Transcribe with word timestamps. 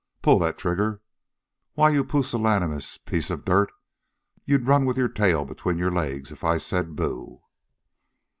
Pull 0.23 0.39
that 0.39 0.57
trigger! 0.57 0.99
Why, 1.75 1.91
you 1.91 2.03
pusillanimous 2.03 2.97
piece 2.97 3.29
of 3.29 3.45
dirt, 3.45 3.71
you'd 4.45 4.65
run 4.65 4.83
with 4.85 4.97
your 4.97 5.07
tail 5.07 5.45
between 5.45 5.77
your 5.77 5.91
legs 5.91 6.31
if 6.31 6.43
I 6.43 6.57
said 6.57 6.95
boo!" 6.95 7.41